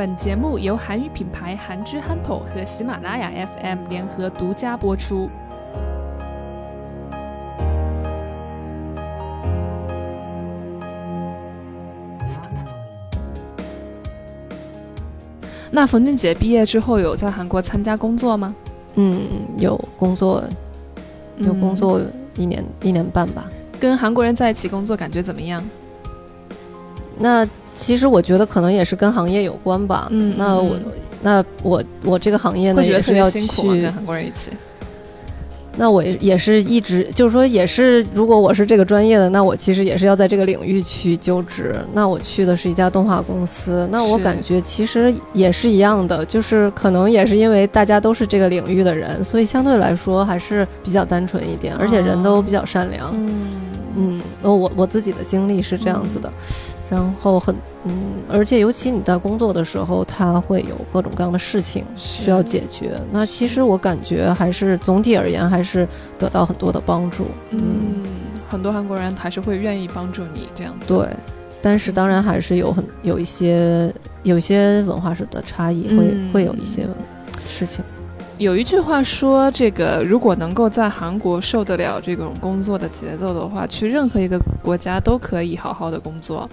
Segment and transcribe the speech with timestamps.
[0.00, 5.28] 本节目由韩语品牌韩之憨头和喜马拉雅 FM 联合独家播出。
[15.70, 18.54] 那冯俊姐毕业之后有在韩国参加工作吗？
[18.94, 19.20] 嗯，
[19.58, 20.42] 有工作，
[21.36, 22.00] 有工作
[22.36, 23.46] 一年、一年半吧。
[23.78, 25.62] 跟韩国人在一起工作感觉怎么样？
[27.18, 30.08] 那其实我觉得可能也是跟行业有关吧。
[30.10, 30.76] 嗯，那我
[31.22, 34.50] 那我我这个行业呢也是要辛苦跟韩国人一起。
[35.76, 41.74] 那我也是一直就是说，也是如果我是这个专业的，那我其实也是要在这个领域去就职。
[41.94, 53.10] 那我去的是一家动画公司，那我感觉其实也是一样的，就是可能也是因为大家都是这个领域的人，所以相对来说还是比较单纯一点，而且人都比较善良。
[53.14, 53.70] 嗯。
[53.96, 56.32] 嗯，我我自己的经历是这样子的，
[56.90, 57.54] 然后很
[57.84, 57.92] 嗯，
[58.28, 63.00] 而且尤其你在工作的时候，他会有各种各样的事情需要解决。
[63.12, 65.86] 那其实我感觉还是总体而言还是
[66.18, 67.26] 得到很多的帮助。
[67.50, 68.04] 嗯，
[68.48, 70.88] 很多韩国人还是会愿意帮助你这样子。
[70.88, 71.06] 对，
[71.62, 73.94] 但是当然还是有很有一些
[74.24, 76.88] 有一些文化上的差异，会会有一些
[77.48, 77.84] 事情。
[78.36, 86.48] 有一句话说，这个如果能够在韩国受得了这种工作的节奏的话，去任何一个国家都可以好好的工作。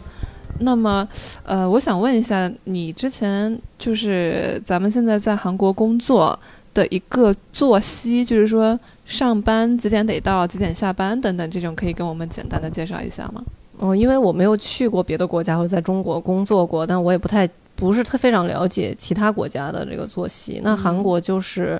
[0.59, 1.07] 那么，
[1.43, 6.37] 呃，我想问一下，你之前就是咱们现在在韩国工作
[6.73, 13.43] 的一个作息，就是说上班几点得到，几点下班等等，这种可以跟我们简单的介绍一下吗？
[13.77, 17.49] 哦，因为我没有去过别的国家或者在中国工作过，但我也不太。
[17.77, 20.59] 不是特非常了解其他国家的这个作息。
[20.63, 21.79] 那韩国就是，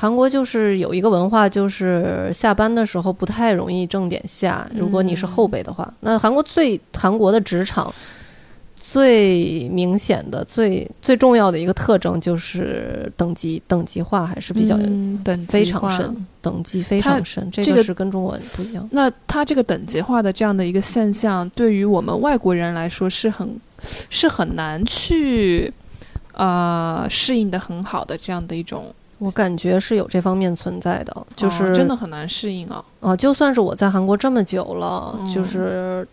[0.00, 4.64] 韩国就是有一个文化，就是下班的时候不太容易正点下。
[4.76, 7.92] 如果你是后辈的话，那韩国最韩国的职场
[8.76, 14.76] 最明显的、最最重要的一个特征就是等级等级化还是比较
[15.24, 17.50] 等非常深，等级非常深。
[17.50, 18.88] 这个是跟中国不一样。
[18.92, 23.58] 那它这个等级化的这样的一个现象，对于我们外国人来说是很。
[24.10, 25.72] 是很难去，
[26.32, 32.84] 呃，适应的很好的这样的一种，我感觉是有这方面存在的，就是真的很难适应啊。
[33.00, 36.06] 啊，就算是我在韩国这么久了，就是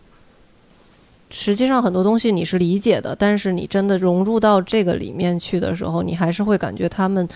[1.30, 7.28] 实际上很多东西你是理解的，但是你真的融入到这个里面去的时候，你还是会感觉他们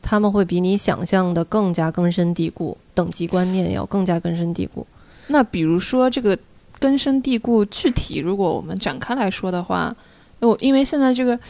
[0.00, 4.86] 他们会比你想象的更加根深蒂固，等级观念要更加根深蒂固。
[5.28, 6.38] 那比如说这个。
[6.78, 9.96] 根深蒂固，具体如果我们展开来说的话，
[10.40, 11.40] 我因为现在这个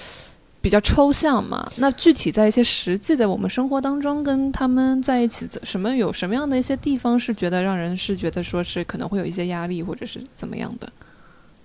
[0.67, 10.89] 比较抽象嘛，那具体在一些实际的我们生活当中，跟他们在一起，什么有什么样的一些地方是觉得让人是觉得说是可能会有一些压力，或者是怎么样的？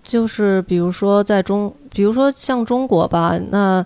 [0.04, 3.84] 就是比如说在中，比如说像中国吧，那。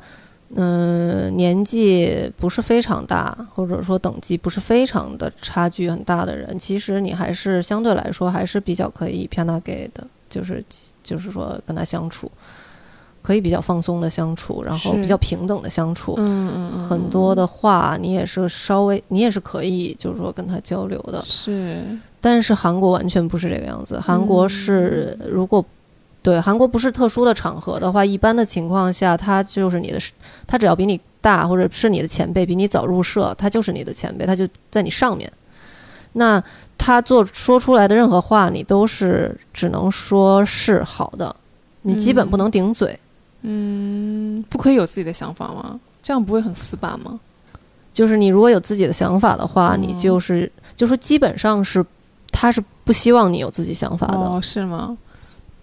[0.58, 10.64] 嗯，年纪不是非常大，或者说等级不是非常的差距很大的人，其实你还是相对来说还是比较可以偏他给的，就是
[11.03, 12.32] 就是说跟他相处，
[13.25, 16.13] 可以比较放松的相处，然后比较平等的相处。
[16.18, 16.88] 嗯嗯嗯。
[16.88, 21.24] 很多的话，你也是稍微，你也是可以，就是说跟他交流的。
[21.25, 21.81] 是。
[22.22, 25.66] 但是韩国完全不是这个样子，韩国是如果。
[26.22, 30.00] 对，韩国不是特殊的场合的话，一般的情况下，他就是你的，
[30.47, 35.31] 他只要比你大或者是你的前辈，比你早入社，他就是你的前辈，他就在你上面。
[36.14, 36.44] 那
[36.80, 41.35] 他做说出来的任何话，你都是只能说是好的，
[41.84, 42.90] 你基本不能顶嘴。
[42.91, 43.04] 嗯，
[44.50, 45.79] 不可以有自己的想法吗？
[46.01, 47.19] 这样不会很死板吗？
[47.94, 51.84] 就是你如果有自己的想法的话，你就是就说基本上是，
[52.31, 54.17] 他是不希望你有自己想法的。
[54.17, 54.97] 哦，是吗？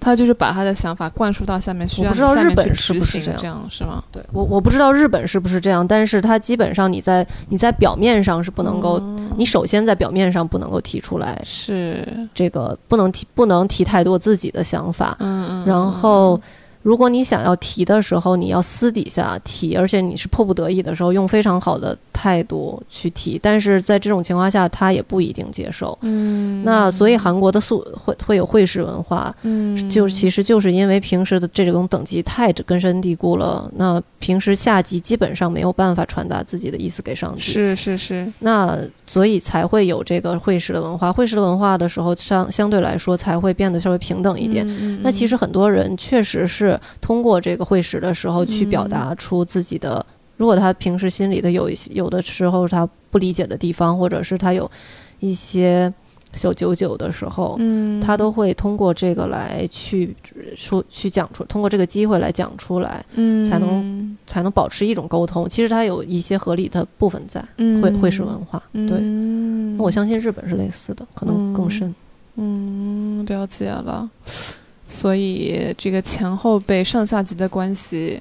[0.01, 4.03] 他就是把他的想法灌输到下面，需要不知道日本是不是这样，是吗？
[4.11, 8.99] 对我我不知道日本是不是这样，但是他基本上你在你在表面上是不能够，
[9.37, 12.05] 你首先在表面上不能够提出来，是
[12.35, 16.41] 这个不能提不能提太多自己的想法，嗯嗯，然后。
[16.83, 23.39] 如果你想要提的时候，你要私底下提，而且你是迫不得已的时候，用非常好的态度去提。
[23.43, 25.97] 但是在这种情况下，他也不一定接受。
[26.03, 33.71] 嗯，那所以韩国的素会会有会师文化，嗯，就其实就是因为平时的这种等级太根深蒂固了。
[33.77, 37.41] 那平时下级基本上没有办法传达自己的意思给上级。
[37.41, 38.33] 是是是。
[38.41, 41.13] 那所以才会有这个会师的文化。
[41.13, 44.67] 会师的文化的时候，相相对来说才会变得稍微平等一点。
[45.03, 46.79] 那其实很多人确实是。
[47.01, 50.05] 通过这个会师的时候去表达出自己的，
[50.43, 54.69] 如果他平时心里的有一些有的时候他不理解的地方，或者是他有
[55.21, 55.95] 一些
[56.33, 60.17] 小九九的时候，嗯，他都会通过这个来去
[60.57, 65.49] 说去讲出，通过这个机会来讲出来，嗯才能才能保持一种沟通。
[65.49, 68.61] 其实它有一些合理的部分在，嗯会会是文化。
[68.73, 71.95] 对，嗯那我相信日本是类似的，可能更深。
[72.35, 74.11] 嗯，了解了。
[74.89, 78.21] 所以这个前后辈、上下级的关系，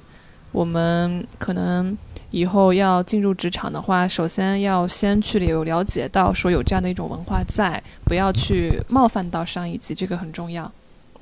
[0.52, 1.96] 我们可能
[2.32, 10.70] 以后要进入职场的话，首先要先去有了解到说有这样的一种文化在，不要去冒犯到上一级，这个很重要。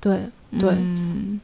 [0.00, 0.18] 对
[0.58, 1.38] 对嗯